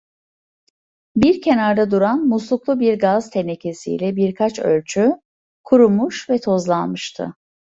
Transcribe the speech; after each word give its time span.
Bir 1.17 1.41
kenarda 1.41 1.91
duran 1.91 2.27
musluklu 2.27 2.79
bir 2.79 2.99
gaz 2.99 3.29
tenekesiyle 3.29 4.15
birkaç 4.15 4.59
ölçü, 4.59 5.21
kurumuş 5.63 6.29
ve 6.29 6.39
tozlanmıştı. 6.41 7.33